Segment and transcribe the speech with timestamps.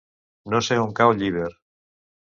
[0.53, 1.53] No sé on cau Llíber.